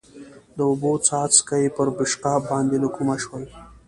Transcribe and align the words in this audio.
د 0.57 0.59
اوبو 0.69 0.91
څاڅکي 1.07 1.63
پر 1.75 1.87
پېشقاب 1.97 2.41
باندې 2.51 2.75
له 2.83 2.89
کومه 2.95 3.15
شول؟ 3.23 3.43